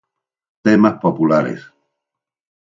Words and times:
Temas 0.63 0.95
Populares 1.03 1.61